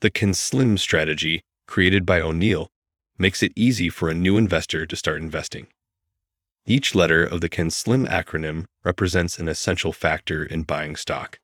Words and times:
The 0.00 0.10
CAN 0.10 0.32
SLIM 0.32 0.78
strategy, 0.78 1.42
created 1.66 2.06
by 2.06 2.22
O'Neil, 2.22 2.70
makes 3.18 3.42
it 3.42 3.52
easy 3.54 3.90
for 3.90 4.08
a 4.08 4.14
new 4.14 4.38
investor 4.38 4.86
to 4.86 4.96
start 4.96 5.20
investing. 5.20 5.66
Each 6.64 6.94
letter 6.94 7.22
of 7.22 7.42
the 7.42 7.50
CAN 7.50 7.68
SLIM 7.68 8.06
acronym 8.06 8.64
represents 8.82 9.38
an 9.38 9.46
essential 9.46 9.92
factor 9.92 10.42
in 10.42 10.62
buying 10.62 10.96
stock. 10.96 11.38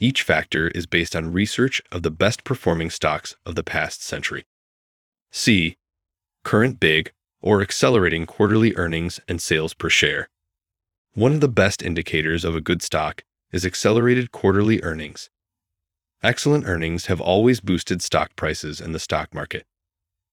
Each 0.00 0.22
factor 0.22 0.66
is 0.68 0.86
based 0.86 1.14
on 1.14 1.32
research 1.32 1.80
of 1.92 2.02
the 2.02 2.10
best 2.10 2.42
performing 2.42 2.90
stocks 2.90 3.36
of 3.46 3.54
the 3.54 3.62
past 3.62 4.02
century. 4.02 4.46
C. 5.30 5.76
Current 6.42 6.80
big 6.80 7.12
or 7.40 7.62
accelerating 7.62 8.26
quarterly 8.26 8.74
earnings 8.74 9.20
and 9.28 9.40
sales 9.40 9.74
per 9.74 9.88
share. 9.88 10.28
One 11.14 11.34
of 11.34 11.40
the 11.40 11.48
best 11.48 11.84
indicators 11.84 12.44
of 12.44 12.56
a 12.56 12.60
good 12.60 12.82
stock 12.82 13.22
is 13.52 13.64
accelerated 13.64 14.32
quarterly 14.32 14.82
earnings. 14.82 15.30
Excellent 16.22 16.66
earnings 16.66 17.06
have 17.06 17.18
always 17.18 17.60
boosted 17.60 18.02
stock 18.02 18.36
prices 18.36 18.78
in 18.78 18.92
the 18.92 18.98
stock 18.98 19.32
market. 19.32 19.64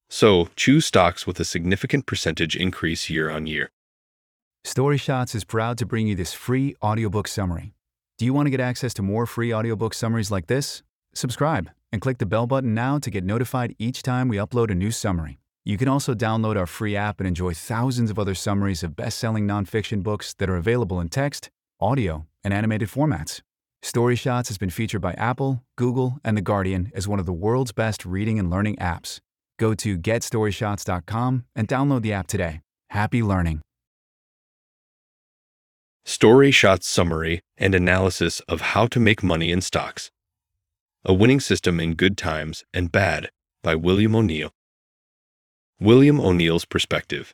So, 0.09 0.50
choose 0.58 0.86
stocks 0.86 1.26
with 1.26 1.40
a 1.40 1.45
significant 1.45 2.05
percentage 2.05 2.58
increase 2.58 3.09
year 3.09 3.30
on 3.30 3.48
year. 3.48 3.72
StoryShots 4.66 5.34
is 5.34 5.45
proud 5.45 5.78
to 5.78 5.86
bring 5.86 6.05
you 6.05 6.14
this 6.14 6.34
free 6.34 6.76
audiobook 6.84 7.30
summary. 7.30 7.73
Do 8.18 8.26
you 8.26 8.34
want 8.34 8.48
to 8.48 8.50
get 8.50 8.59
access 8.59 8.94
to 8.95 9.02
more 9.02 9.26
free 9.26 9.54
audiobook 9.54 9.94
summaries 9.94 10.30
like 10.30 10.48
this? 10.48 10.84
Subscribe 11.14 11.70
and 11.94 12.02
click 12.02 12.17
the 12.17 12.26
bell 12.26 12.48
button 12.48 12.73
now 12.73 13.00
to 13.00 13.09
get 13.09 13.23
notified 13.23 13.73
each 13.80 14.04
time 14.04 14.28
we 14.28 14.36
upload 14.36 14.70
a 14.70 14.76
new 14.76 14.92
summary. 14.92 15.40
You 15.64 15.78
can 15.78 15.88
also 15.88 16.14
download 16.14 16.58
our 16.58 16.67
free 16.67 16.98
app 16.98 17.22
and 17.22 17.28
enjoy 17.28 17.54
thousands 17.54 18.12
of 18.12 18.20
other 18.20 18.36
summaries 18.36 18.84
of 18.84 18.98
best 18.98 19.17
selling 19.17 19.48
nonfiction 19.48 20.04
books 20.04 20.34
that 20.34 20.50
are 20.50 20.58
available 20.58 21.00
in 21.00 21.08
text, 21.08 21.50
audio, 21.80 22.26
and 22.44 22.54
animated 22.54 22.90
formats. 22.90 23.40
StoryShots 23.84 24.48
has 24.48 24.58
been 24.58 24.70
featured 24.70 25.02
by 25.02 25.13
Apple, 25.13 25.63
Google, 25.77 26.17
and 26.23 26.36
The 26.36 26.41
Guardian 26.41 26.91
as 26.95 27.08
one 27.08 27.20
of 27.20 27.26
the 27.26 27.34
world's 27.34 27.72
best 27.72 28.05
reading 28.05 28.40
and 28.40 28.50
learning 28.50 28.76
apps. 28.77 29.20
Go 29.59 29.73
to 29.76 29.98
getstoryshots.com 29.98 31.45
and 31.56 31.67
download 31.67 32.02
the 32.02 32.14
app 32.14 32.28
today. 32.28 32.61
Happy 32.89 33.22
learning. 33.22 33.61
Story 36.05 36.52
Shots 36.52 36.88
Summary 36.88 37.42
and 37.58 37.75
Analysis 37.75 38.39
of 38.48 38.61
How 38.61 38.88
to 38.88 39.00
Make 39.00 39.22
Money 39.23 39.52
in 39.52 39.61
Stocks. 39.61 40.09
A 41.03 41.14
Winning 41.14 41.39
System 41.39 41.80
in 41.80 41.95
Good 41.95 42.17
Times 42.17 42.64
and 42.73 42.92
Bad 42.92 43.30
by 43.61 43.75
William 43.75 44.16
O'Neil. 44.16 44.52
William 45.80 46.20
O'Neil's 46.20 46.66
Perspective. 46.66 47.33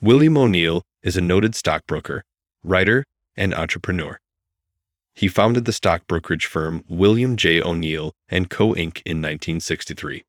William 0.00 0.36
O'Neil 0.36 0.82
is 1.02 1.16
a 1.16 1.20
noted 1.20 1.54
stockbroker, 1.54 2.22
writer, 2.62 3.04
and 3.36 3.52
entrepreneur. 3.54 4.18
He 5.14 5.28
founded 5.28 5.64
the 5.64 5.72
stock 5.72 6.06
brokerage 6.06 6.46
firm 6.46 6.84
William 6.88 7.36
J. 7.36 7.60
O'Neil 7.60 8.12
and 8.28 8.48
Co. 8.48 8.68
Inc. 8.74 9.02
in 9.04 9.18
1963. 9.18 10.24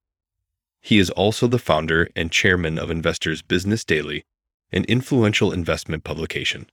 He 0.81 0.97
is 0.97 1.09
also 1.11 1.47
the 1.47 1.59
founder 1.59 2.09
and 2.15 2.31
chairman 2.31 2.79
of 2.79 2.89
Investors 2.89 3.41
Business 3.41 3.85
Daily, 3.85 4.25
an 4.71 4.83
influential 4.85 5.51
investment 5.51 6.03
publication. 6.03 6.67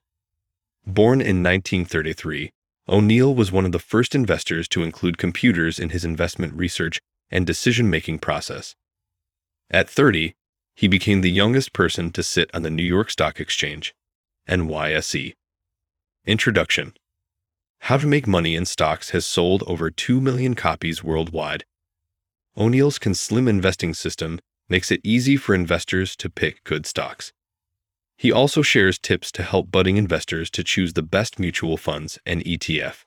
Born 0.86 1.20
in 1.20 1.42
1933, 1.42 2.51
O'Neil 2.89 3.34
was 3.34 3.53
one 3.53 3.67
of 3.67 3.73
the 3.73 3.79
first 3.79 4.14
investors 4.14 4.67
to 4.69 4.83
include 4.83 5.19
computers 5.19 5.79
in 5.79 5.91
his 5.91 6.05
investment 6.05 6.55
research 6.55 7.01
and 7.31 7.47
decision 7.47 7.91
making 7.91 8.19
process. 8.19 8.75
At 9.70 9.91
30, 9.91 10.34
he 10.75 10.89
became 10.89 11.20
the 11.20 11.31
youngest 11.31 11.75
person 11.75 12.11
to 12.12 12.23
sit 12.23 12.51
on 12.55 12.62
the 12.62 12.70
New 12.70 12.84
York 12.84 13.11
Stock 13.11 13.39
Exchange, 13.39 13.95
NYSE. 14.48 15.34
Introduction 16.25 16.95
How 17.81 17.97
to 17.97 18.07
Make 18.07 18.27
Money 18.27 18.55
in 18.55 18.67
Stocks 18.67 19.11
has 19.11 19.25
sold 19.25 19.62
over 19.67 19.91
2 19.91 20.21
million 20.21 20.55
copies 20.55 21.03
worldwide. 21.03 21.65
O'Neil's 22.57 22.98
ConSlim 22.98 23.48
investing 23.48 23.95
system 23.95 24.41
makes 24.69 24.91
it 24.91 25.01
easy 25.03 25.37
for 25.37 25.55
investors 25.55 26.15
to 26.17 26.29
pick 26.29 26.62
good 26.65 26.85
stocks. 26.85 27.33
He 28.17 28.31
also 28.33 28.62
shares 28.62 28.98
tips 28.98 29.33
to 29.33 29.43
help 29.43 29.70
budding 29.70 29.97
investors 29.97 30.51
to 30.51 30.64
choose 30.64 30.92
the 30.92 31.02
best 31.02 31.39
mutual 31.39 31.77
funds 31.77 32.19
and 32.27 32.45
ETF. 32.45 33.05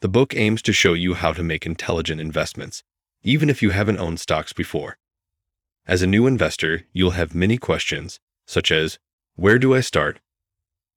The 0.00 0.08
book 0.08 0.34
aims 0.36 0.60
to 0.62 0.72
show 0.72 0.92
you 0.92 1.14
how 1.14 1.32
to 1.32 1.42
make 1.42 1.64
intelligent 1.64 2.20
investments, 2.20 2.82
even 3.22 3.48
if 3.48 3.62
you 3.62 3.70
haven't 3.70 4.00
owned 4.00 4.20
stocks 4.20 4.52
before. 4.52 4.98
As 5.86 6.02
a 6.02 6.06
new 6.06 6.26
investor, 6.26 6.82
you'll 6.92 7.12
have 7.12 7.34
many 7.34 7.56
questions, 7.56 8.20
such 8.46 8.70
as 8.70 8.98
Where 9.36 9.58
do 9.58 9.74
I 9.74 9.80
start? 9.80 10.20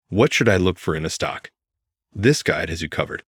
What 0.10 0.34
should 0.34 0.50
I 0.50 0.58
look 0.58 0.78
for 0.78 0.96
in 0.96 1.06
a 1.06 1.10
stock? 1.10 1.52
This 2.14 2.44
guide 2.44 2.70
has 2.70 2.82
you 2.82 2.90
covered. 2.90 3.24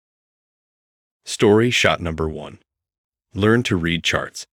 Story 1.24 1.70
shot 1.70 2.00
number 2.00 2.28
one 2.28 2.58
Learn 3.34 3.62
to 3.64 3.76
read 3.76 4.02
charts. 4.02 4.46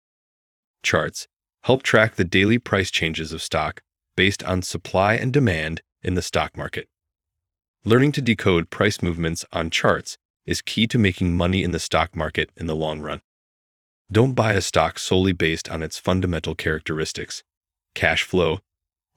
Charts 0.83 1.29
help 1.63 1.83
track 1.83 2.17
the 2.17 2.25
daily 2.25 2.59
price 2.59 2.91
changes 2.91 3.33
of 3.33 3.41
stock 3.41 3.83
based 4.17 4.43
on 4.43 4.63
supply 4.63 5.15
and 5.15 5.33
demand 5.33 5.81
in 6.03 6.15
the 6.15 6.23
stock 6.23 6.57
market. 6.57 6.89
Learning 7.85 8.11
to 8.13 8.21
decode 8.21 8.69
price 8.69 9.01
movements 9.01 9.45
on 9.53 9.71
charts 9.71 10.19
is 10.45 10.61
key 10.61 10.89
to 10.89 10.99
making 10.99 11.37
money 11.37 11.63
in 11.63 11.71
the 11.71 11.79
stock 11.79 12.17
market 12.17 12.51
in 12.57 12.67
the 12.67 12.77
long 12.77 13.01
run. 13.01 13.21
Don't 14.11 14.35
buy 14.35 14.55
a 14.55 14.61
stock 14.61 14.99
solely 14.99 15.33
based 15.33 15.69
on 15.69 15.83
its 15.83 15.99
fundamental 15.99 16.55
characteristics, 16.55 17.45
cash 17.95 18.25
flow, 18.25 18.59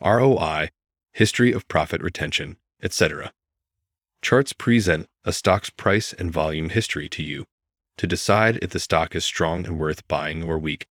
ROI, 0.01 0.69
history 1.13 1.51
of 1.51 1.67
profit 1.67 2.01
retention, 2.01 2.57
etc. 2.81 3.31
Charts 4.21 4.53
present 4.53 5.07
a 5.23 5.31
stock's 5.31 5.69
price 5.69 6.13
and 6.13 6.31
volume 6.31 6.69
history 6.69 7.09
to 7.09 7.23
you 7.23 7.45
to 7.97 8.07
decide 8.07 8.59
if 8.61 8.69
the 8.69 8.79
stock 8.79 9.15
is 9.15 9.25
strong 9.25 9.65
and 9.65 9.77
worth 9.77 10.07
buying 10.07 10.43
or 10.43 10.57
weak. 10.57 10.87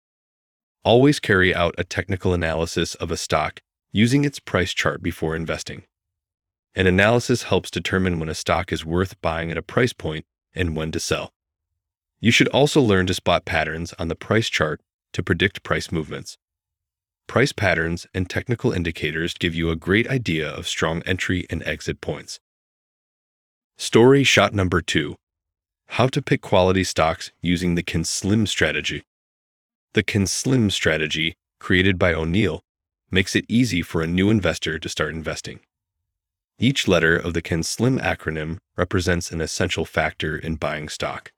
Always 0.84 1.20
carry 1.20 1.54
out 1.54 1.74
a 1.78 1.84
technical 1.84 2.34
analysis 2.34 2.94
of 2.96 3.10
a 3.10 3.16
stock 3.16 3.60
using 3.92 4.24
its 4.24 4.38
price 4.38 4.74
chart 4.74 5.02
before 5.02 5.34
investing. 5.34 5.84
An 6.74 6.86
analysis 6.86 7.44
helps 7.44 7.70
determine 7.70 8.18
when 8.18 8.28
a 8.28 8.34
stock 8.34 8.72
is 8.72 8.84
worth 8.84 9.20
buying 9.22 9.50
at 9.50 9.56
a 9.56 9.62
price 9.62 9.92
point 9.92 10.26
and 10.54 10.76
when 10.76 10.92
to 10.92 11.00
sell. 11.00 11.32
You 12.20 12.30
should 12.30 12.48
also 12.48 12.80
learn 12.80 13.06
to 13.06 13.14
spot 13.14 13.44
patterns 13.44 13.94
on 13.98 14.08
the 14.08 14.14
price 14.14 14.48
chart 14.48 14.82
to 15.12 15.22
predict 15.22 15.62
price 15.62 15.90
movements. 15.90 16.36
Price 17.26 17.52
patterns 17.52 18.06
and 18.12 18.28
technical 18.28 18.72
indicators 18.72 19.34
give 19.34 19.54
you 19.54 19.70
a 19.70 19.76
great 19.76 20.08
idea 20.08 20.48
of 20.48 20.68
strong 20.68 21.02
entry 21.06 21.46
and 21.48 21.62
exit 21.64 22.00
points. 22.00 22.38
Story 23.80 24.24
shot 24.24 24.52
number 24.52 24.80
two 24.80 25.14
How 25.86 26.08
to 26.08 26.20
pick 26.20 26.40
quality 26.40 26.82
stocks 26.82 27.30
using 27.40 27.76
the 27.76 27.84
CAN 27.84 28.02
SLIM 28.02 28.48
strategy. 28.48 29.04
The 29.92 30.02
CAN 30.02 30.26
SLIM 30.26 30.70
strategy, 30.70 31.36
created 31.60 31.96
by 31.96 32.12
O'Neil, 32.12 32.64
makes 33.12 33.36
it 33.36 33.44
easy 33.46 33.82
for 33.82 34.02
a 34.02 34.08
new 34.08 34.30
investor 34.30 34.80
to 34.80 34.88
start 34.88 35.14
investing. 35.14 35.60
Each 36.58 36.88
letter 36.88 37.16
of 37.16 37.34
the 37.34 37.40
CAN 37.40 37.62
SLIM 37.62 38.00
acronym 38.00 38.58
represents 38.76 39.30
an 39.30 39.40
essential 39.40 39.84
factor 39.84 40.36
in 40.36 40.56
buying 40.56 40.88
stock. 40.88 41.30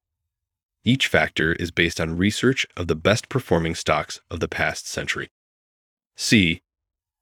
Each 0.82 1.08
factor 1.08 1.52
is 1.52 1.70
based 1.70 2.00
on 2.00 2.16
research 2.16 2.66
of 2.74 2.86
the 2.86 2.96
best 2.96 3.28
performing 3.28 3.74
stocks 3.74 4.22
of 4.30 4.40
the 4.40 4.48
past 4.48 4.88
century. 4.88 5.28
C. 6.16 6.62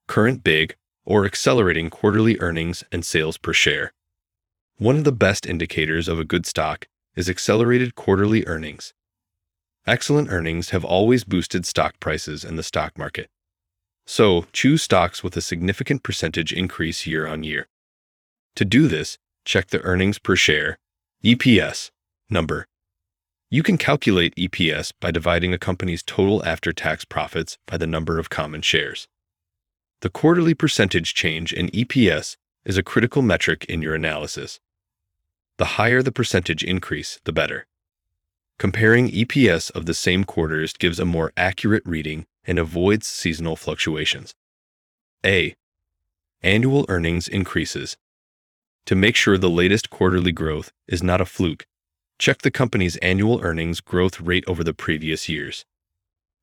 Current 0.07 0.45
big 0.45 0.77
or 1.03 1.25
accelerating 1.25 1.89
quarterly 1.89 2.39
earnings 2.39 2.85
and 2.89 3.05
sales 3.05 3.37
per 3.37 3.51
share. 3.51 3.91
One 4.79 4.95
of 4.95 5.03
the 5.03 5.11
best 5.11 5.45
indicators 5.45 6.07
of 6.07 6.19
a 6.19 6.23
good 6.23 6.45
stock 6.45 6.87
is 7.13 7.29
accelerated 7.29 7.95
quarterly 7.95 8.47
earnings. 8.47 8.93
Excellent 9.85 10.31
earnings 10.31 10.69
have 10.69 10.85
always 10.85 11.25
boosted 11.25 11.65
stock 11.65 11.99
prices 11.99 12.45
in 12.45 12.55
the 12.55 12.63
stock 12.63 12.97
market. 12.97 13.29
So, 14.07 14.45
choose 14.53 14.81
stocks 14.81 15.21
with 15.21 15.35
a 15.35 15.41
significant 15.41 16.01
percentage 16.01 16.53
increase 16.53 17.05
year 17.05 17.27
on 17.27 17.43
year. 17.43 17.67
To 18.55 18.63
do 18.63 18.87
this, 18.87 19.17
check 19.43 19.67
the 19.67 19.81
earnings 19.81 20.17
per 20.17 20.37
share, 20.37 20.79
EPS, 21.25 21.91
number. 22.29 22.65
You 23.51 23.63
can 23.63 23.77
calculate 23.77 24.33
EPS 24.37 24.93
by 25.01 25.11
dividing 25.11 25.53
a 25.53 25.57
company's 25.57 26.03
total 26.03 26.41
after 26.45 26.71
tax 26.71 27.03
profits 27.03 27.57
by 27.67 27.75
the 27.75 27.85
number 27.85 28.17
of 28.17 28.29
common 28.29 28.61
shares. 28.61 29.09
The 29.99 30.09
quarterly 30.09 30.53
percentage 30.53 31.13
change 31.13 31.51
in 31.51 31.67
EPS 31.71 32.37
is 32.63 32.77
a 32.77 32.83
critical 32.83 33.21
metric 33.21 33.65
in 33.65 33.81
your 33.81 33.93
analysis. 33.93 34.61
The 35.59 35.75
higher 35.75 36.01
the 36.01 36.13
percentage 36.13 36.63
increase, 36.63 37.19
the 37.25 37.33
better. 37.33 37.67
Comparing 38.57 39.09
EPS 39.09 39.69
of 39.71 39.87
the 39.87 39.93
same 39.93 40.23
quarters 40.23 40.71
gives 40.71 41.01
a 41.01 41.05
more 41.05 41.33
accurate 41.35 41.83
reading 41.85 42.27
and 42.45 42.57
avoids 42.57 43.07
seasonal 43.07 43.57
fluctuations. 43.57 44.33
A. 45.25 45.53
Annual 46.41 46.85
earnings 46.87 47.27
increases. 47.27 47.97
To 48.85 48.95
make 48.95 49.17
sure 49.17 49.37
the 49.37 49.49
latest 49.49 49.89
quarterly 49.89 50.31
growth 50.31 50.71
is 50.87 51.03
not 51.03 51.19
a 51.19 51.25
fluke, 51.25 51.67
check 52.17 52.41
the 52.41 52.51
company's 52.51 52.95
annual 52.97 53.41
earnings 53.41 53.81
growth 53.81 54.21
rate 54.21 54.45
over 54.47 54.63
the 54.63 54.73
previous 54.73 55.27
years. 55.27 55.65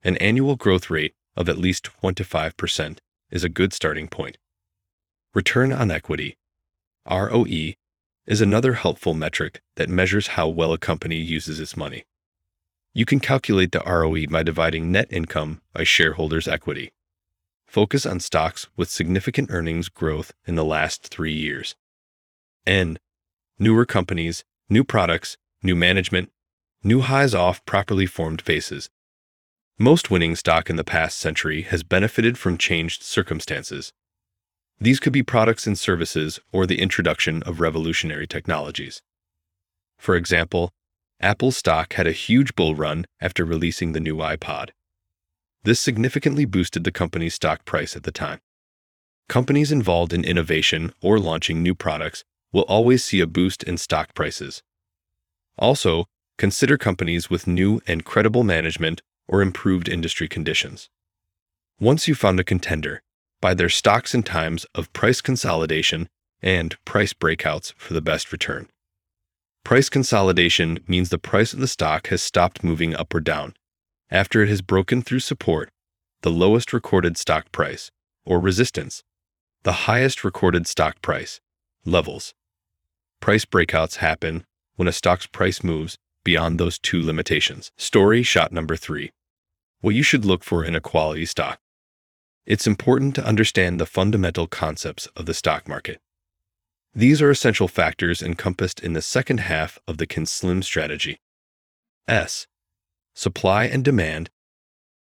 An 0.04 0.18
annual 0.18 0.56
growth 0.56 0.90
rate 0.90 1.14
of 1.34 1.48
at 1.48 1.56
least 1.56 1.88
25% 2.02 2.98
is 3.30 3.44
a 3.44 3.48
good 3.48 3.72
starting 3.72 4.08
point. 4.08 4.36
Return 5.32 5.72
on 5.72 5.90
equity, 5.90 6.36
ROE, 7.10 7.76
is 8.26 8.40
another 8.40 8.75
helpful 8.75 9.14
metric 9.14 9.62
that 9.76 9.88
measures 9.88 10.28
how 10.28 10.49
well 10.49 10.73
a 10.73 10.78
company 10.78 11.17
uses 11.17 11.61
its 11.61 11.76
money. 11.76 12.05
You 12.93 13.05
can 13.05 13.20
calculate 13.20 13.73
the 13.73 13.82
ROE 13.87 14.26
by 14.26 14.43
dividing 14.43 14.90
net 14.90 15.06
income 15.11 15.61
by 15.73 15.84
shareholders' 15.84 16.49
equity. 16.49 16.93
Focus 17.67 18.06
on 18.06 18.20
stocks 18.20 18.69
with 18.76 18.90
significant 18.90 19.50
earnings 19.50 19.88
growth 19.88 20.32
in 20.46 20.55
the 20.55 20.64
last 20.64 21.08
three 21.08 21.34
years. 21.34 21.76
N. 22.67 22.99
Newer 23.58 23.87
companies, 23.87 24.44
new 24.69 24.82
products, 24.82 25.37
new 25.62 25.76
management, 25.76 26.31
new 26.82 27.00
highs 27.00 27.34
off 27.34 27.64
properly 27.64 28.06
formed 28.06 28.44
bases. 28.44 28.88
Most 29.78 30.11
winning 30.11 30.34
stock 30.34 30.70
in 30.70 30.76
the 30.76 30.84
past 30.84 31.19
century 31.19 31.62
has 31.62 31.82
benefited 31.82 32.38
from 32.38 32.56
changed 32.56 33.02
circumstances. 33.02 33.93
These 34.78 35.00
could 35.00 35.12
be 35.12 35.23
products 35.23 35.67
and 35.67 35.78
services 35.78 36.38
or 36.52 36.67
the 36.67 36.81
introduction 36.81 37.43
of 37.44 37.61
revolutionary 37.61 38.26
technologies. 38.26 39.02
For 39.99 40.17
example, 40.17 40.73
Apple 41.20 41.50
stock 41.50 41.94
had 41.94 42.06
a 42.06 42.12
huge 42.12 42.55
bull 42.55 42.75
run 42.75 43.06
after 43.20 43.44
releasing 43.44 43.93
the 43.93 44.00
new 44.00 44.17
iPod. 44.17 44.70
This 45.62 45.81
significantly 45.81 46.44
boosted 46.44 46.84
the 46.84 46.93
company's 46.93 47.34
stock 47.34 47.64
price 47.64 47.96
at 47.96 48.02
the 48.02 48.12
time. 48.12 48.40
Companies 49.28 49.73
involved 49.73 50.12
in 50.12 50.25
innovation 50.25 50.93
or 51.00 51.19
launching 51.19 51.62
new 51.62 51.75
products 51.75 52.23
will 52.52 52.62
always 52.62 53.02
see 53.02 53.20
a 53.20 53.26
boost 53.26 53.62
in 53.62 53.76
stock 53.78 54.14
prices. 54.14 54.62
Also, 55.58 56.05
consider 56.38 56.76
companies 56.76 57.31
with 57.31 57.46
new 57.46 57.81
and 57.87 58.05
credible 58.05 58.44
management 58.44 59.02
or 59.26 59.40
improved 59.40 59.88
industry 59.88 60.28
conditions. 60.28 60.90
Once 61.81 62.06
you've 62.06 62.19
found 62.19 62.38
a 62.38 62.44
contender, 62.44 63.02
buy 63.40 63.54
their 63.54 63.68
stocks 63.68 64.14
in 64.14 64.22
times 64.22 64.66
of 64.74 64.92
price 64.92 65.20
consolidation 65.20 66.08
and 66.42 66.76
price 66.84 67.12
breakouts 67.12 67.72
for 67.74 67.94
the 67.94 68.00
best 68.00 68.32
return. 68.32 68.68
Price 69.64 69.88
consolidation 69.88 70.78
means 70.86 71.08
the 71.08 71.18
price 71.18 71.52
of 71.52 71.58
the 71.58 71.66
stock 71.66 72.08
has 72.08 72.22
stopped 72.22 72.62
moving 72.62 72.94
up 72.94 73.12
or 73.14 73.20
down 73.20 73.54
after 74.10 74.42
it 74.42 74.48
has 74.48 74.62
broken 74.62 75.02
through 75.02 75.20
support, 75.20 75.70
the 76.22 76.30
lowest 76.30 76.72
recorded 76.72 77.16
stock 77.16 77.50
price, 77.52 77.90
or 78.24 78.38
resistance, 78.38 79.02
the 79.64 79.72
highest 79.72 80.24
recorded 80.24 80.66
stock 80.66 81.02
price, 81.02 81.40
levels. 81.84 82.34
Price 83.20 83.44
breakouts 83.44 83.96
happen 83.96 84.44
when 84.76 84.88
a 84.88 84.92
stock's 84.92 85.26
price 85.26 85.64
moves 85.64 85.98
beyond 86.22 86.58
those 86.58 86.78
two 86.78 87.02
limitations. 87.02 87.72
Story 87.76 88.22
shot 88.22 88.52
number 88.52 88.76
three 88.76 89.10
What 89.80 89.94
you 89.94 90.02
should 90.02 90.24
look 90.24 90.44
for 90.44 90.64
in 90.64 90.76
a 90.76 90.80
quality 90.80 91.26
stock. 91.26 91.58
It's 92.46 92.66
important 92.66 93.16
to 93.16 93.26
understand 93.26 93.81
the 93.81 93.87
fundamental 93.87 94.46
concepts 94.46 95.06
of 95.16 95.26
the 95.26 95.34
stock 95.34 95.66
market. 95.66 95.98
These 96.94 97.20
are 97.20 97.31
essential 97.31 97.66
factors 97.66 98.22
encompassed 98.22 98.78
in 98.78 98.93
the 98.93 99.02
second 99.02 99.40
half 99.40 99.81
of 99.88 99.98
the 99.98 100.06
CAN 100.06 100.26
SLIM 100.26 100.62
strategy. 100.62 101.19
S. 102.06 102.46
Supply 103.14 103.64
and 103.64 103.84
demand. 103.84 104.31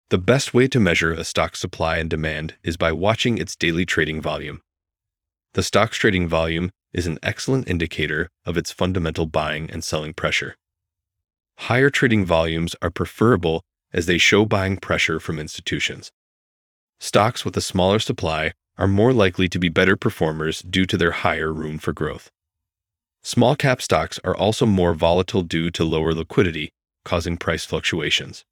The 0.08 0.16
best 0.16 0.54
way 0.54 0.66
to 0.68 0.80
measure 0.80 1.12
a 1.12 1.24
stock's 1.24 1.60
supply 1.60 1.98
and 1.98 2.08
demand 2.08 2.54
is 2.62 2.78
by 2.78 2.90
watching 2.92 3.36
its 3.36 3.54
daily 3.54 3.84
trading 3.84 4.22
volume. 4.22 4.62
The 5.52 5.62
stock's 5.62 5.98
trading 5.98 6.28
volume 6.28 6.70
is 6.94 7.06
an 7.06 7.18
excellent 7.22 7.68
indicator 7.68 8.30
of 8.46 8.56
its 8.56 8.72
fundamental 8.72 9.26
buying 9.26 9.70
and 9.70 9.84
selling 9.84 10.14
pressure. 10.14 10.56
Higher 11.58 11.90
trading 11.90 12.24
volumes 12.24 12.74
are 12.80 12.90
preferable 12.90 13.62
as 13.92 14.06
they 14.06 14.16
show 14.16 14.46
buying 14.46 14.78
pressure 14.78 15.20
from 15.20 15.38
institutions. 15.38 16.10
Stocks 16.98 17.44
with 17.44 17.56
a 17.56 17.60
smaller 17.60 17.98
supply 17.98 18.52
are 18.78 18.88
more 18.88 19.12
likely 19.12 19.48
to 19.48 19.58
be 19.58 19.68
better 19.68 19.96
performers 19.96 20.62
due 20.62 20.86
to 20.86 20.96
their 20.96 21.12
higher 21.12 21.52
room 21.52 21.78
for 21.78 21.92
growth. 21.92 22.30
Small 23.22 23.56
cap 23.56 23.82
stocks 23.82 24.20
are 24.24 24.36
also 24.36 24.66
more 24.66 24.94
volatile 24.94 25.42
due 25.42 25.70
to 25.70 25.84
lower 25.84 26.12
liquidity, 26.14 26.72
causing 27.04 27.36
price 27.36 27.64
fluctuations. 27.64 28.44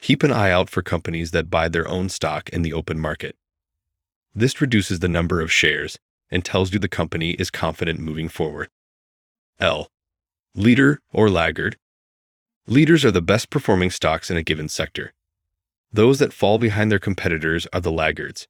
Keep 0.00 0.22
an 0.22 0.32
eye 0.32 0.50
out 0.50 0.70
for 0.70 0.82
companies 0.82 1.32
that 1.32 1.50
buy 1.50 1.68
their 1.68 1.88
own 1.88 2.08
stock 2.08 2.48
in 2.50 2.62
the 2.62 2.72
open 2.72 2.98
market. 2.98 3.36
This 4.34 4.60
reduces 4.60 5.00
the 5.00 5.08
number 5.08 5.40
of 5.40 5.52
shares 5.52 5.98
and 6.30 6.44
tells 6.44 6.72
you 6.72 6.78
the 6.78 6.88
company 6.88 7.32
is 7.32 7.50
confident 7.50 7.98
moving 7.98 8.28
forward. 8.28 8.68
L. 9.58 9.88
Leader 10.54 11.00
or 11.12 11.28
laggard. 11.28 11.76
Leaders 12.66 13.04
are 13.04 13.10
the 13.10 13.20
best 13.20 13.50
performing 13.50 13.90
stocks 13.90 14.30
in 14.30 14.36
a 14.36 14.42
given 14.42 14.68
sector. 14.68 15.12
Those 15.92 16.18
that 16.20 16.32
fall 16.32 16.58
behind 16.58 16.90
their 16.90 16.98
competitors 16.98 17.66
are 17.72 17.80
the 17.80 17.92
laggards, 17.92 18.46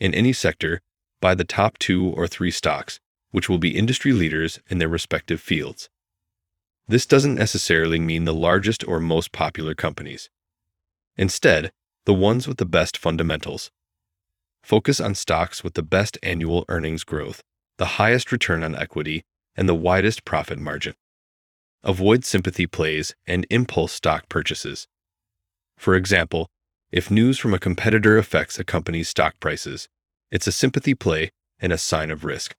in 0.00 0.14
any 0.14 0.32
sector 0.32 0.80
buy 1.20 1.34
the 1.34 1.44
top 1.44 1.78
two 1.78 2.08
or 2.10 2.26
three 2.26 2.50
stocks, 2.50 3.00
which 3.30 3.48
will 3.48 3.58
be 3.58 3.76
industry 3.76 4.12
leaders 4.12 4.60
in 4.68 4.78
their 4.78 4.88
respective 4.88 5.40
fields. 5.40 5.90
This 6.86 7.06
doesn't 7.06 7.34
necessarily 7.34 7.98
mean 7.98 8.24
the 8.24 8.34
largest 8.34 8.86
or 8.86 9.00
most 9.00 9.32
popular 9.32 9.74
companies. 9.74 10.30
Instead, 11.16 11.72
the 12.06 12.14
ones 12.14 12.46
with 12.46 12.58
the 12.58 12.64
best 12.64 12.96
fundamentals. 12.96 13.70
Focus 14.62 15.00
on 15.00 15.14
stocks 15.14 15.62
with 15.62 15.74
the 15.74 15.82
best 15.82 16.16
annual 16.22 16.64
earnings 16.68 17.04
growth, 17.04 17.42
the 17.76 17.98
highest 17.98 18.32
return 18.32 18.62
on 18.62 18.74
equity, 18.74 19.24
and 19.56 19.68
the 19.68 19.74
widest 19.74 20.24
profit 20.24 20.58
margin. 20.58 20.94
Avoid 21.82 22.24
sympathy 22.24 22.66
plays 22.66 23.14
and 23.26 23.46
impulse 23.50 23.92
stock 23.92 24.28
purchases. 24.28 24.88
For 25.78 25.94
example, 25.94 26.50
if 26.90 27.10
news 27.10 27.38
from 27.38 27.54
a 27.54 27.58
competitor 27.58 28.18
affects 28.18 28.58
a 28.58 28.64
company's 28.64 29.08
stock 29.08 29.38
prices, 29.40 29.88
it's 30.30 30.48
a 30.48 30.52
sympathy 30.52 30.94
play 30.94 31.30
and 31.60 31.72
a 31.72 31.78
sign 31.78 32.10
of 32.10 32.24
risk. 32.24 32.54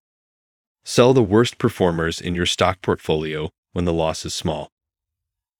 Sell 0.85 1.13
the 1.13 1.21
worst 1.21 1.57
performers 1.57 2.21
in 2.21 2.33
your 2.33 2.45
stock 2.45 2.81
portfolio 2.81 3.49
when 3.73 3.85
the 3.85 3.93
loss 3.93 4.25
is 4.25 4.33
small. 4.33 4.71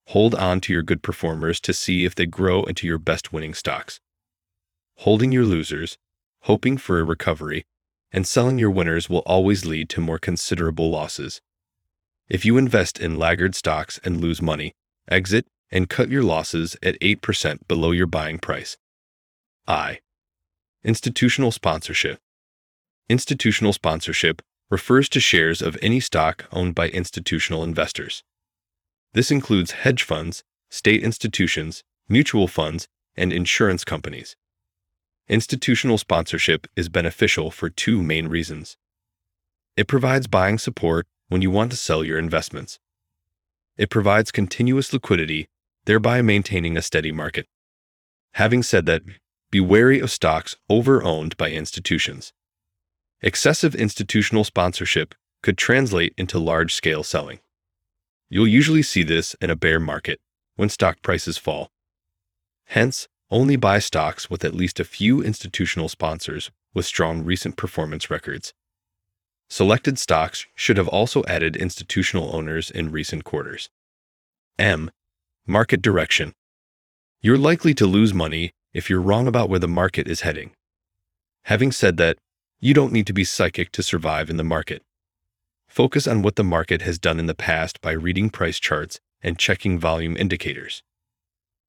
Hold 0.07 0.33
on 0.33 0.61
to 0.61 0.73
your 0.73 0.81
good 0.81 1.03
performers 1.03 1.59
to 1.59 1.73
see 1.73 2.06
if 2.06 2.15
they 2.15 2.25
grow 2.25 2.63
into 2.63 2.88
your 2.88 2.97
best 2.97 3.33
winning 3.33 3.53
stocks. 3.53 4.00
Holding 5.00 5.31
your 5.31 5.45
losers, 5.45 5.97
hoping 6.44 6.77
for 6.77 7.00
a 7.00 7.03
recovery, 7.03 7.65
and 8.11 8.25
selling 8.25 8.57
your 8.57 8.71
winners 8.71 9.09
will 9.09 9.19
always 9.19 9.65
lead 9.65 9.89
to 9.89 10.01
more 10.01 10.17
considerable 10.17 10.89
losses. 10.89 11.41
If 12.29 12.45
you 12.45 12.57
invest 12.57 13.00
in 13.00 13.19
laggard 13.19 13.53
stocks 13.53 14.00
and 14.03 14.21
lose 14.21 14.41
money, 14.41 14.73
exit 15.09 15.45
and 15.71 15.89
cut 15.89 16.10
your 16.10 16.24
losses 16.24 16.75
at 16.81 17.00
8% 17.00 17.68
below 17.68 17.92
your 17.92 18.07
buying 18.07 18.39
price. 18.39 18.77
I. 19.68 20.00
Institutional 20.83 21.51
sponsorship. 21.51 22.19
Institutional 23.10 23.74
sponsorship 23.74 24.42
refers 24.69 25.10
to 25.10 25.19
shares 25.19 25.62
of 25.62 25.77
any 25.81 26.00
stock 26.00 26.45
owned 26.51 26.75
by 26.75 26.89
institutional 26.89 27.63
investors. 27.63 28.24
This 29.13 29.31
includes 29.31 29.71
hedge 29.71 30.04
funds, 30.04 30.44
state 30.69 31.04
institutions, 31.04 31.83
mutual 32.07 32.48
funds, 32.48 32.88
and 33.16 33.33
insurance 33.33 33.83
companies. 33.83 34.35
Institutional 35.28 35.97
sponsorship 35.97 36.68
is 36.76 36.90
beneficial 36.90 37.52
for 37.52 37.69
two 37.69 38.02
main 38.02 38.28
reasons. 38.28 38.78
It 39.76 39.88
provides 39.88 40.28
buying 40.28 40.57
support 40.57 41.07
when 41.28 41.42
you 41.42 41.52
want 41.52 41.71
to 41.71 41.78
sell 41.78 42.04
your 42.04 42.18
investments. 42.18 42.80
It 43.78 43.90
provides 43.90 44.31
continuous 44.31 44.92
liquidity 44.92 45.47
thereby 45.86 46.21
maintaining 46.21 46.78
a 46.78 46.81
steady 46.81 47.12
market. 47.12 47.48
Having 48.33 48.64
said 48.64 48.86
that, 48.86 49.02
be 49.52 49.59
wary 49.59 50.00
of 50.00 50.12
stocks 50.12 50.56
over 50.69 51.04
owned 51.04 51.36
by 51.38 51.50
institutions. 51.50 52.33
Excessive 53.21 53.76
institutional 53.76 54.44
sponsorship 54.44 55.16
could 55.42 55.57
translate 55.57 56.14
into 56.18 56.38
large 56.40 56.74
scale 56.74 57.04
selling. 57.04 57.40
You'll 58.30 58.48
usually 58.48 58.83
see 58.83 59.04
this 59.04 59.36
in 59.42 59.50
a 59.50 59.56
bear 59.56 59.80
market 59.80 60.19
when 60.56 60.69
stock 60.69 61.02
prices 61.02 61.38
fall. 61.38 61.71
Hence, 62.66 63.07
only 63.31 63.56
buy 63.56 63.80
stocks 63.80 64.30
with 64.30 64.45
at 64.45 64.54
least 64.54 64.80
a 64.80 64.86
few 64.86 65.21
institutional 65.21 65.90
sponsors 65.90 66.52
with 66.74 66.86
strong 66.86 67.24
recent 67.24 67.57
performance 67.57 68.09
records. 68.09 68.54
Selected 69.50 69.98
stocks 69.98 70.45
should 70.54 70.78
have 70.78 70.88
also 70.88 71.24
added 71.28 71.56
institutional 71.56 72.36
owners 72.36 72.69
in 72.69 72.92
recent 72.92 73.24
quarters. 73.24 73.69
M 74.59 74.92
Market 75.45 75.81
direction. 75.81 76.33
You're 77.21 77.37
likely 77.37 77.73
to 77.73 77.85
lose 77.85 78.13
money 78.13 78.51
if 78.73 78.89
you're 78.89 79.01
wrong 79.01 79.27
about 79.27 79.49
where 79.49 79.59
the 79.59 79.67
market 79.67 80.07
is 80.07 80.21
heading. 80.21 80.51
Having 81.43 81.71
said 81.71 81.97
that, 81.97 82.17
you 82.59 82.73
don't 82.73 82.93
need 82.93 83.07
to 83.07 83.13
be 83.13 83.23
psychic 83.23 83.71
to 83.71 83.83
survive 83.83 84.29
in 84.29 84.37
the 84.37 84.43
market. 84.43 84.83
Focus 85.67 86.07
on 86.07 86.21
what 86.21 86.35
the 86.35 86.43
market 86.43 86.81
has 86.81 86.99
done 86.99 87.19
in 87.19 87.25
the 87.25 87.35
past 87.35 87.81
by 87.81 87.91
reading 87.91 88.29
price 88.29 88.59
charts 88.59 88.99
and 89.21 89.37
checking 89.37 89.79
volume 89.79 90.17
indicators. 90.17 90.83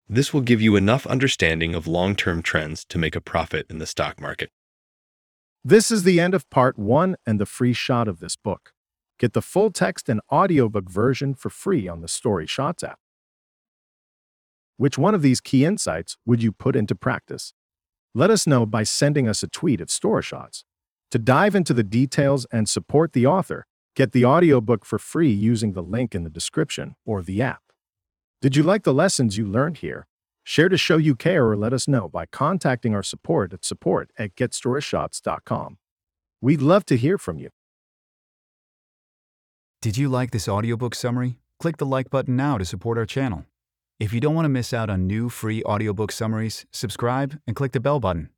This 0.09 0.35
will 0.35 0.41
give 0.41 0.61
you 0.61 0.75
enough 0.75 1.07
understanding 1.07 1.75
of 1.75 1.87
long 1.87 2.17
term 2.17 2.43
trends 2.43 2.85
to 2.87 2.99
make 2.99 3.15
a 3.15 3.21
profit 3.21 3.67
in 3.71 3.79
the 3.79 3.87
stock 3.87 4.21
market. 4.21 4.51
This 5.65 5.91
is 5.91 6.03
the 6.03 6.19
end 6.19 6.35
of 6.35 6.49
part 6.51 6.79
one 6.79 7.17
and 7.27 7.39
the 7.39 7.47
free 7.47 7.73
shot 7.73 8.09
of 8.09 8.19
this 8.19 8.35
book. 8.35 8.73
Get 9.19 9.35
the 9.35 9.43
full 9.43 9.71
text 9.71 10.09
and 10.09 10.21
audiobook 10.33 10.89
version 10.89 11.35
for 11.35 11.51
free 11.51 11.87
on 11.87 12.01
the 12.01 12.09
Story 12.09 12.47
Shots 12.47 12.83
app. 12.83 12.99
Which 14.81 14.97
one 14.97 15.15
of 15.15 15.21
these 15.21 15.43
key 15.43 15.67
insights 15.67 16.17
would 16.25 16.43
you 16.43 16.53
put 16.53 16.75
into 16.75 16.95
practice? 16.95 17.53
Let 18.15 18.31
us 18.31 18.47
know 18.47 18.65
by 18.65 18.83
sending 18.83 19.29
us 19.29 19.43
a 19.43 19.47
tweet 19.47 19.79
at 19.79 19.89
StoryShots. 19.89 20.65
To 21.11 21.19
dive 21.19 21.55
into 21.55 21.75
the 21.75 21.83
details 21.83 22.47
and 22.51 22.67
support 22.67 23.13
the 23.13 23.27
author, 23.27 23.67
get 23.95 24.13
the 24.13 24.25
audiobook 24.25 24.87
for 24.87 24.99
free 24.99 25.31
using 25.31 25.75
the 25.75 25.83
link 25.83 26.15
in 26.15 26.25
the 26.25 26.31
description 26.31 26.97
or 27.05 27.21
the 27.21 27.43
app. 27.43 27.61
Did 28.41 28.57
you 28.57 28.63
like 28.63 28.85
the 28.85 28.95
lessons 28.95 29.37
you 29.37 29.47
learned 29.47 29.77
here? 29.77 30.07
Share 30.45 30.71
to 30.71 30.79
show 30.79 30.97
you 30.97 31.15
care 31.15 31.47
or 31.47 31.59
let 31.59 31.75
us 31.75 31.87
know 31.87 32.09
by 32.09 32.25
contacting 32.25 32.95
our 32.95 33.03
support 33.03 33.53
at 33.53 33.67
support 33.67 34.11
at 34.17 34.35
getstoryshots.com. 34.35 35.77
We'd 36.41 36.63
love 36.63 36.87
to 36.87 36.97
hear 36.97 37.19
from 37.19 37.39
you. 37.39 37.51
Did 39.83 39.99
you 39.99 40.09
like 40.09 40.31
this 40.31 40.49
audiobook 40.49 40.95
summary? 40.95 41.37
Click 41.59 41.77
the 41.77 41.85
like 41.85 42.09
button 42.09 42.35
now 42.35 42.57
to 42.57 42.65
support 42.65 42.97
our 42.97 43.05
channel. 43.05 43.45
If 44.01 44.15
you 44.15 44.21
don't 44.21 44.35
want 44.35 44.47
to 44.47 44.49
miss 44.49 44.73
out 44.73 44.89
on 44.89 45.07
new 45.07 45.29
free 45.29 45.63
audiobook 45.65 46.11
summaries, 46.11 46.65
subscribe 46.73 47.39
and 47.47 47.55
click 47.55 47.73
the 47.73 47.81
bell 47.81 48.01
button. 48.01 48.31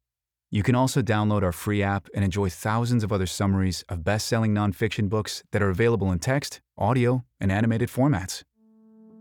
You 0.51 0.65
can 0.65 0.75
also 0.75 1.03
download 1.03 1.45
our 1.45 1.53
free 1.53 1.85
app 1.85 2.09
and 2.17 2.25
enjoy 2.25 2.49
thousands 2.49 3.05
of 3.05 3.13
other 3.13 3.27
summaries 3.27 3.85
of 3.89 4.03
best 4.03 4.27
selling 4.27 4.53
nonfiction 4.53 5.09
books 5.09 5.45
that 5.53 5.63
are 5.63 5.71
available 5.71 6.11
in 6.11 6.19
text, 6.19 6.61
audio, 6.77 7.25
and 7.41 7.53
animated 7.53 7.89
formats. 7.89 8.43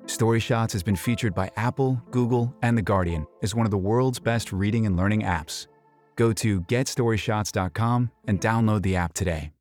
Story 0.08 0.40
Shots 0.40 0.74
has 0.74 0.82
been 0.82 0.96
featured 0.96 1.36
by 1.36 1.52
Apple, 1.58 2.02
Google, 2.10 2.56
and 2.64 2.76
The 2.76 2.82
Guardian 2.82 3.28
as 3.44 3.54
one 3.54 3.68
of 3.68 3.72
the 3.72 3.78
world's 3.78 4.20
best 4.20 4.52
reading 4.52 4.88
and 4.88 4.98
learning 4.98 5.22
apps. 5.22 5.68
Go 6.16 6.34
to 6.34 6.62
getstoryshots.com 6.62 8.10
and 8.26 8.42
download 8.42 8.82
the 8.82 8.96
app 8.96 9.14
today. 9.14 9.52